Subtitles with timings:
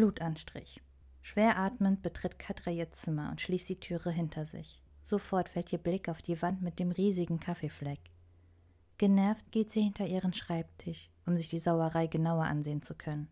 [0.00, 0.80] Blutanstrich.
[1.20, 4.82] Schwer atmend betritt Katra ihr Zimmer und schließt die Türe hinter sich.
[5.04, 8.00] Sofort fällt ihr Blick auf die Wand mit dem riesigen Kaffeefleck.
[8.96, 13.28] Genervt geht sie hinter ihren Schreibtisch, um sich die Sauerei genauer ansehen zu können.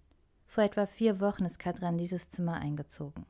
[0.46, 3.24] Vor etwa vier Wochen ist Katra in dieses Zimmer eingezogen.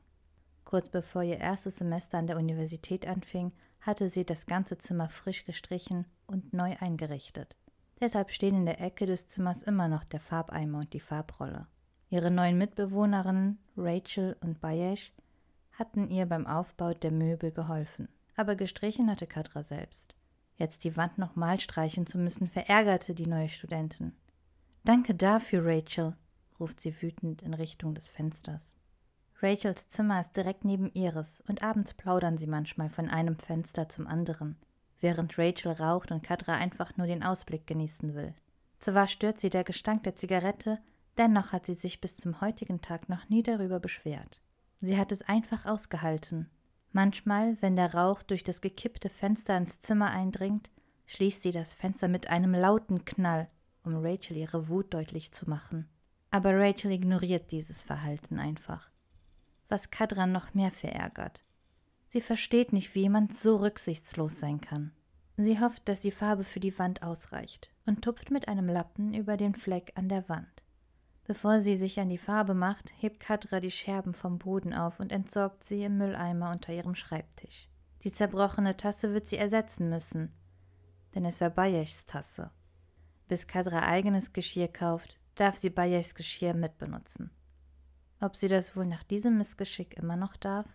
[0.65, 5.45] Kurz bevor ihr erstes Semester an der Universität anfing, hatte sie das ganze Zimmer frisch
[5.45, 7.55] gestrichen und neu eingerichtet.
[8.01, 11.67] Deshalb stehen in der Ecke des Zimmers immer noch der Farbeimer und die Farbrolle.
[12.09, 15.13] Ihre neuen Mitbewohnerinnen, Rachel und Bayesh,
[15.73, 18.09] hatten ihr beim Aufbau der Möbel geholfen.
[18.35, 20.15] Aber gestrichen hatte Kadra selbst.
[20.57, 24.13] Jetzt die Wand nochmal streichen zu müssen, verärgerte die neue Studentin.
[24.83, 26.15] Danke dafür, Rachel,
[26.59, 28.75] ruft sie wütend in Richtung des Fensters.
[29.41, 34.05] Rachels Zimmer ist direkt neben ihres und abends plaudern sie manchmal von einem Fenster zum
[34.07, 34.57] anderen,
[34.99, 38.33] während Rachel raucht und Kadra einfach nur den Ausblick genießen will.
[38.79, 40.79] Zwar stört sie der Gestank der Zigarette,
[41.19, 44.41] dennoch hat sie sich bis zum heutigen Tag noch nie darüber beschwert.
[44.81, 46.49] Sie hat es einfach ausgehalten.
[46.91, 50.71] Manchmal, wenn der Rauch durch das gekippte Fenster ins Zimmer eindringt,
[51.05, 53.47] schließt sie das Fenster mit einem lauten Knall,
[53.83, 55.87] um Rachel ihre Wut deutlich zu machen.
[56.31, 58.89] Aber Rachel ignoriert dieses Verhalten einfach
[59.69, 61.43] was Kadran noch mehr verärgert.
[62.07, 64.91] Sie versteht nicht, wie jemand so rücksichtslos sein kann.
[65.37, 69.37] Sie hofft, dass die Farbe für die Wand ausreicht und tupft mit einem Lappen über
[69.37, 70.58] den Fleck an der Wand.
[71.29, 75.11] Bevor sie sich an die Farbe macht, hebt Kadra die Scherben vom Boden auf und
[75.11, 77.69] entsorgt sie im Mülleimer unter ihrem Schreibtisch.
[78.03, 80.33] Die zerbrochene Tasse wird sie ersetzen müssen,
[81.13, 82.49] denn es war Bayechs Tasse.
[83.27, 87.29] Bis Kadra eigenes Geschirr kauft, darf sie Bayechs Geschirr mitbenutzen.
[88.19, 90.65] Ob sie das wohl nach diesem Missgeschick immer noch darf?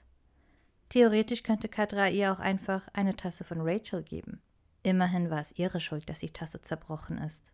[0.88, 4.40] Theoretisch könnte Kadra ihr auch einfach eine Tasse von Rachel geben.
[4.84, 7.50] Immerhin war es ihre Schuld, dass die Tasse zerbrochen ist.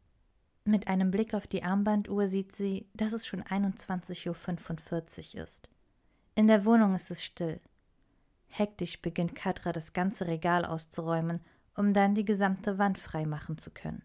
[0.64, 5.68] Mit einem Blick auf die Armbanduhr sieht sie, dass es schon 21.45 Uhr ist.
[6.34, 7.60] In der Wohnung ist es still.
[8.46, 11.40] Hektisch beginnt Kadra das ganze Regal auszuräumen,
[11.76, 14.02] um dann die gesamte Wand freimachen zu können.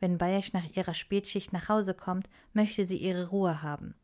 [0.00, 3.94] Wenn Bayesh nach ihrer Spätschicht nach Hause kommt, möchte sie ihre Ruhe haben.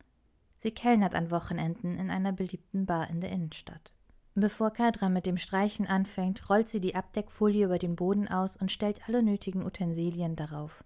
[0.62, 3.94] Sie kellnert an Wochenenden in einer beliebten Bar in der Innenstadt.
[4.34, 8.70] Bevor Kadra mit dem Streichen anfängt, rollt sie die Abdeckfolie über den Boden aus und
[8.70, 10.84] stellt alle nötigen Utensilien darauf.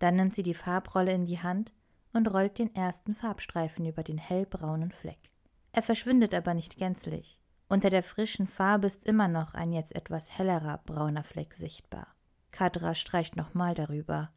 [0.00, 1.72] Dann nimmt sie die Farbrolle in die Hand
[2.12, 5.30] und rollt den ersten Farbstreifen über den hellbraunen Fleck.
[5.72, 7.38] Er verschwindet aber nicht gänzlich.
[7.68, 12.08] Unter der frischen Farbe ist immer noch ein jetzt etwas hellerer brauner Fleck sichtbar.
[12.50, 14.32] Kadra streicht nochmal darüber.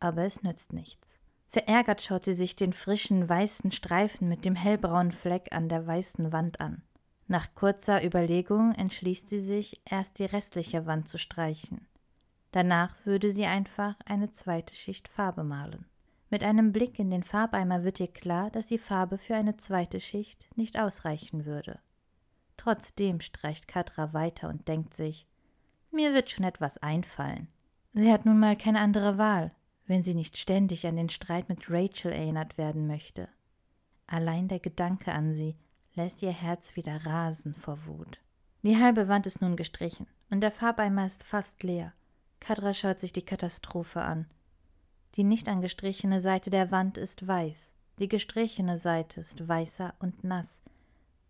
[0.00, 1.18] Aber es nützt nichts.
[1.48, 6.32] Verärgert schaut sie sich den frischen weißen Streifen mit dem hellbraunen Fleck an der weißen
[6.32, 6.82] Wand an.
[7.28, 11.86] Nach kurzer Überlegung entschließt sie sich, erst die restliche Wand zu streichen.
[12.56, 15.84] Danach würde sie einfach eine zweite Schicht Farbe malen.
[16.30, 20.00] Mit einem Blick in den Farbeimer wird ihr klar, dass die Farbe für eine zweite
[20.00, 21.78] Schicht nicht ausreichen würde.
[22.56, 25.26] Trotzdem streicht Katra weiter und denkt sich,
[25.90, 27.48] mir wird schon etwas einfallen.
[27.92, 29.52] Sie hat nun mal keine andere Wahl
[29.86, 33.28] wenn sie nicht ständig an den Streit mit Rachel erinnert werden möchte.
[34.06, 35.56] Allein der Gedanke an sie
[35.94, 38.20] lässt ihr Herz wieder rasen vor Wut.
[38.62, 41.92] Die halbe Wand ist nun gestrichen und der Farbeimer ist fast leer.
[42.40, 44.26] Kadra schaut sich die Katastrophe an.
[45.14, 50.62] Die nicht angestrichene Seite der Wand ist weiß, die gestrichene Seite ist weißer und nass,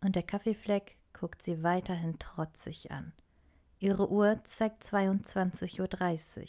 [0.01, 3.13] und der Kaffeefleck guckt sie weiterhin trotzig an.
[3.79, 6.49] Ihre Uhr zeigt 22.30 Uhr.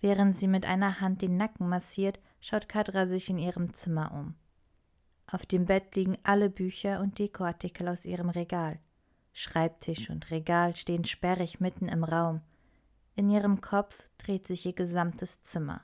[0.00, 4.34] Während sie mit einer Hand den Nacken massiert, schaut Kadra sich in ihrem Zimmer um.
[5.30, 8.80] Auf dem Bett liegen alle Bücher und Dekoartikel aus ihrem Regal.
[9.32, 12.42] Schreibtisch und Regal stehen sperrig mitten im Raum.
[13.14, 15.82] In ihrem Kopf dreht sich ihr gesamtes Zimmer.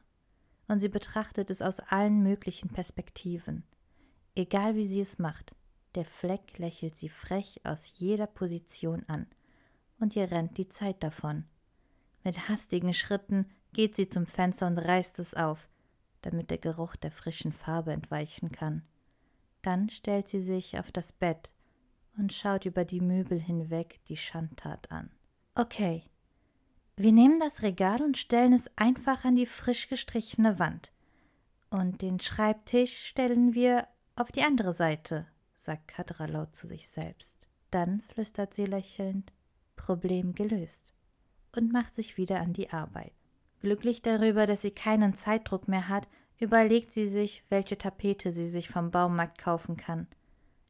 [0.67, 3.65] Und sie betrachtet es aus allen möglichen Perspektiven.
[4.35, 5.55] Egal wie sie es macht,
[5.95, 9.27] der Fleck lächelt sie frech aus jeder Position an.
[9.99, 11.45] Und ihr rennt die Zeit davon.
[12.23, 15.69] Mit hastigen Schritten geht sie zum Fenster und reißt es auf,
[16.23, 18.83] damit der Geruch der frischen Farbe entweichen kann.
[19.63, 21.53] Dann stellt sie sich auf das Bett
[22.17, 25.11] und schaut über die Möbel hinweg die Schandtat an.
[25.55, 26.05] Okay,
[26.99, 30.93] wir nehmen das Regal und stellen es einfach an die frisch gestrichene Wand.
[31.71, 33.87] Und den Schreibtisch stellen wir
[34.17, 37.47] auf die andere Seite, sagt Kadra laut zu sich selbst.
[37.71, 39.33] Dann flüstert sie lächelnd
[39.77, 40.93] Problem gelöst
[41.55, 43.12] und macht sich wieder an die Arbeit.
[43.61, 46.09] Glücklich darüber, dass sie keinen Zeitdruck mehr hat,
[46.39, 50.06] überlegt sie sich, welche Tapete sie sich vom Baumarkt kaufen kann,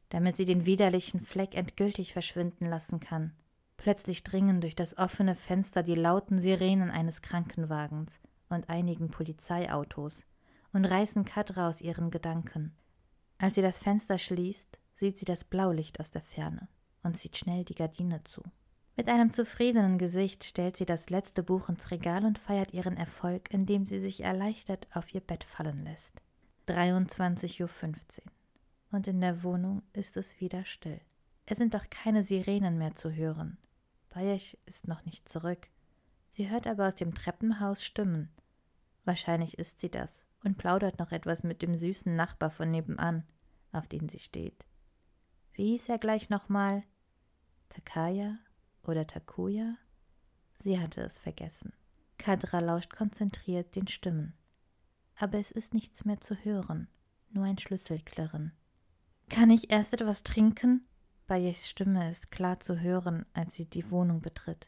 [0.09, 3.33] damit sie den widerlichen Fleck endgültig verschwinden lassen kann.
[3.79, 10.25] Plötzlich dringen durch das offene Fenster die lauten Sirenen eines Krankenwagens und einigen Polizeiautos
[10.73, 12.75] und reißen Kadra aus ihren Gedanken.
[13.37, 16.67] Als sie das Fenster schließt, sieht sie das Blaulicht aus der Ferne
[17.03, 18.43] und zieht schnell die Gardine zu.
[18.97, 23.49] Mit einem zufriedenen Gesicht stellt sie das letzte Buch ins Regal und feiert ihren Erfolg,
[23.53, 26.21] indem sie sich erleichtert auf ihr Bett fallen lässt.
[26.67, 28.31] 23.15 Uhr.
[28.91, 30.99] Und in der Wohnung ist es wieder still.
[31.45, 33.57] Es sind doch keine Sirenen mehr zu hören.
[34.09, 35.67] Bayech ist noch nicht zurück.
[36.29, 38.29] Sie hört aber aus dem Treppenhaus Stimmen.
[39.05, 43.23] Wahrscheinlich ist sie das und plaudert noch etwas mit dem süßen Nachbar von nebenan,
[43.71, 44.65] auf den sie steht.
[45.53, 46.83] Wie hieß er gleich nochmal?
[47.69, 48.37] Takaya
[48.83, 49.75] oder Takuya?
[50.59, 51.73] Sie hatte es vergessen.
[52.17, 54.33] Kadra lauscht konzentriert den Stimmen.
[55.15, 56.87] Aber es ist nichts mehr zu hören,
[57.31, 58.53] nur ein Schlüsselklirren.
[59.29, 60.85] Kann ich erst etwas trinken?
[61.29, 64.67] Bayes Stimme ist klar zu hören, als sie die Wohnung betritt.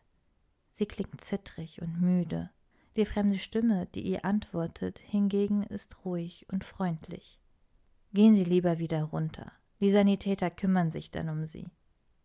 [0.73, 2.51] Sie klingt zittrig und müde.
[2.95, 7.39] Die fremde Stimme, die ihr antwortet, hingegen ist ruhig und freundlich.
[8.13, 9.51] Gehen Sie lieber wieder runter.
[9.79, 11.71] Die Sanitäter kümmern sich dann um Sie.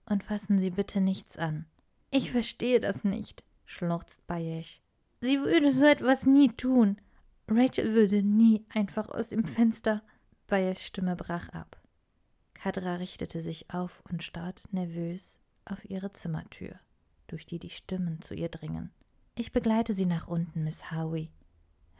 [0.04, 1.64] Und fassen Sie bitte nichts an.
[2.10, 4.82] Ich verstehe das nicht, schluchzt Bayesh.
[5.22, 7.00] Sie würde so etwas nie tun.
[7.48, 10.02] Rachel würde nie einfach aus dem Fenster.
[10.46, 11.80] Bayes Stimme brach ab.
[12.66, 16.74] Kadra richtete sich auf und starrt nervös auf ihre Zimmertür,
[17.28, 18.90] durch die die Stimmen zu ihr dringen.
[19.36, 21.30] Ich begleite Sie nach unten, Miss Howie,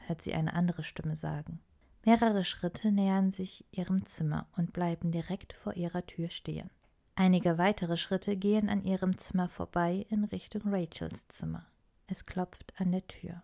[0.09, 1.61] hört sie eine andere Stimme sagen.
[2.05, 6.69] Mehrere Schritte nähern sich ihrem Zimmer und bleiben direkt vor ihrer Tür stehen.
[7.15, 11.65] Einige weitere Schritte gehen an ihrem Zimmer vorbei in Richtung Rachels Zimmer.
[12.09, 13.41] Es klopft an der Tür.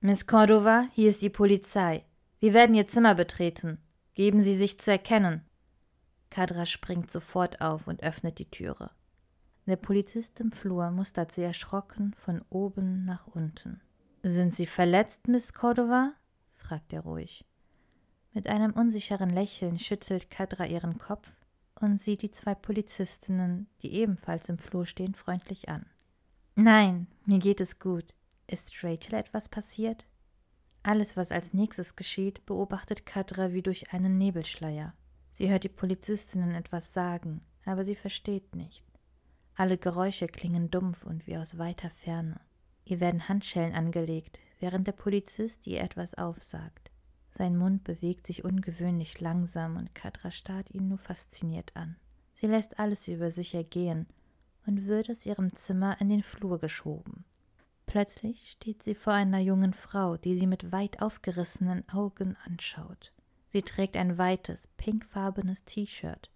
[0.00, 2.06] Miss Cordova, hier ist die Polizei.
[2.40, 3.76] Wir werden Ihr Zimmer betreten.
[4.14, 5.42] Geben Sie sich zu erkennen.
[6.36, 8.90] Kadra springt sofort auf und öffnet die Türe.
[9.64, 13.80] Der Polizist im Flur mustert sie erschrocken von oben nach unten.
[14.22, 16.12] Sind Sie verletzt, Miss Cordova?
[16.58, 17.46] fragt er ruhig.
[18.34, 21.32] Mit einem unsicheren Lächeln schüttelt Kadra ihren Kopf
[21.80, 25.86] und sieht die zwei Polizistinnen, die ebenfalls im Flur stehen, freundlich an.
[26.54, 28.14] Nein, mir geht es gut.
[28.46, 30.04] Ist Rachel etwas passiert?
[30.82, 34.92] Alles, was als nächstes geschieht, beobachtet Kadra wie durch einen Nebelschleier.
[35.36, 38.82] Sie hört die Polizistinnen etwas sagen, aber sie versteht nicht.
[39.54, 42.40] Alle Geräusche klingen dumpf und wie aus weiter Ferne.
[42.86, 46.90] Ihr werden Handschellen angelegt, während der Polizist ihr etwas aufsagt.
[47.36, 51.96] Sein Mund bewegt sich ungewöhnlich langsam und Kadra starrt ihn nur fasziniert an.
[52.40, 54.06] Sie lässt alles über sich ergehen
[54.64, 57.26] und wird aus ihrem Zimmer in den Flur geschoben.
[57.84, 63.12] Plötzlich steht sie vor einer jungen Frau, die sie mit weit aufgerissenen Augen anschaut.
[63.56, 66.30] Sie trägt ein weites, pinkfarbenes T-Shirt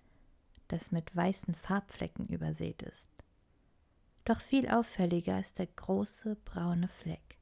[0.69, 3.11] das mit weißen Farbflecken übersät ist.
[4.25, 7.37] Doch viel auffälliger ist der große braune Fleck,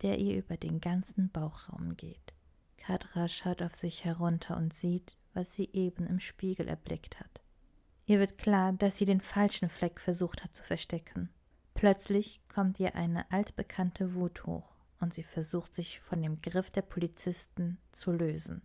[0.00, 2.34] der ihr über den ganzen Bauchraum geht.
[2.76, 7.42] Kadra schaut auf sich herunter und sieht, was sie eben im Spiegel erblickt hat.
[8.06, 11.30] Ihr wird klar, dass sie den falschen Fleck versucht hat zu verstecken.
[11.74, 16.82] Plötzlich kommt ihr eine altbekannte Wut hoch und sie versucht sich von dem Griff der
[16.82, 18.62] Polizisten zu lösen.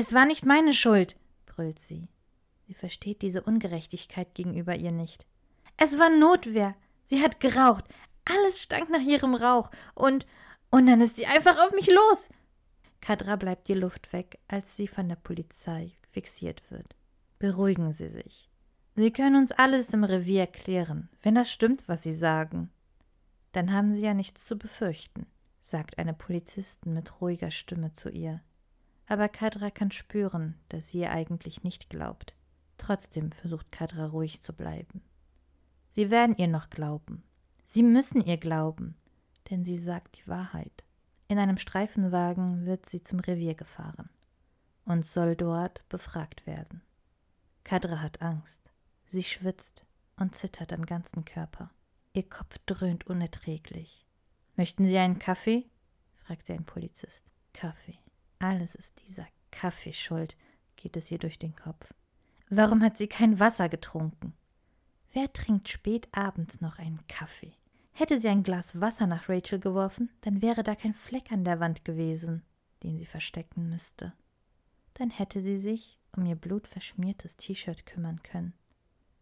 [0.00, 1.14] Es war nicht meine Schuld,
[1.44, 2.08] brüllt sie.
[2.66, 5.26] Sie versteht diese Ungerechtigkeit gegenüber ihr nicht.
[5.76, 6.74] Es war Notwehr.
[7.04, 7.84] Sie hat geraucht.
[8.24, 9.70] Alles stank nach ihrem Rauch.
[9.94, 10.26] Und.
[10.70, 12.30] Und dann ist sie einfach auf mich los.
[13.02, 16.96] Kadra bleibt die Luft weg, als sie von der Polizei fixiert wird.
[17.38, 18.48] Beruhigen Sie sich.
[18.96, 22.70] Sie können uns alles im Revier klären, wenn das stimmt, was Sie sagen.
[23.52, 25.26] Dann haben Sie ja nichts zu befürchten,
[25.60, 28.40] sagt eine Polizistin mit ruhiger Stimme zu ihr.
[29.10, 32.36] Aber Kadra kann spüren, dass sie ihr eigentlich nicht glaubt.
[32.78, 35.02] Trotzdem versucht Kadra ruhig zu bleiben.
[35.90, 37.24] Sie werden ihr noch glauben.
[37.66, 38.94] Sie müssen ihr glauben,
[39.50, 40.84] denn sie sagt die Wahrheit.
[41.26, 44.10] In einem Streifenwagen wird sie zum Revier gefahren
[44.84, 46.80] und soll dort befragt werden.
[47.64, 48.60] Kadra hat Angst.
[49.06, 49.84] Sie schwitzt
[50.18, 51.72] und zittert am ganzen Körper.
[52.12, 54.06] Ihr Kopf dröhnt unerträglich.
[54.54, 55.68] Möchten Sie einen Kaffee?
[56.14, 57.24] fragt sie ein Polizist.
[57.52, 57.98] Kaffee.
[58.40, 60.36] Alles ist dieser Kaffee schuld,
[60.76, 61.92] geht es ihr durch den Kopf.
[62.48, 64.32] Warum hat sie kein Wasser getrunken?
[65.12, 67.52] Wer trinkt spät abends noch einen Kaffee?
[67.92, 71.60] Hätte sie ein Glas Wasser nach Rachel geworfen, dann wäre da kein Fleck an der
[71.60, 72.42] Wand gewesen,
[72.82, 74.14] den sie verstecken müsste.
[74.94, 78.54] Dann hätte sie sich um ihr blutverschmiertes T-Shirt kümmern können,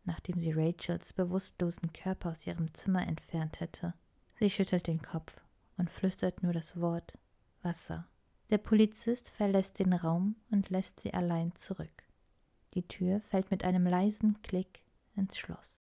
[0.05, 3.95] nachdem sie Rachels bewusstlosen Körper aus ihrem Zimmer entfernt hätte.
[4.39, 5.41] Sie schüttelt den Kopf
[5.77, 7.19] und flüstert nur das Wort
[7.63, 8.07] Wasser.
[8.50, 12.05] Der Polizist verlässt den Raum und lässt sie allein zurück.
[12.75, 14.81] Die Tür fällt mit einem leisen Klick
[15.17, 15.78] ins Schloss.